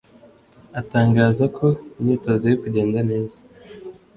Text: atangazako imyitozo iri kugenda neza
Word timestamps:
atangazako 0.79 1.67
imyitozo 1.99 2.43
iri 2.45 2.57
kugenda 2.61 2.99
neza 3.09 3.39